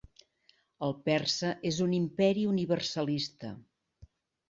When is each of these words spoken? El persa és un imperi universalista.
El 0.87 0.95
persa 1.09 1.53
és 1.73 1.83
un 1.87 1.95
imperi 1.99 2.49
universalista. 2.57 3.57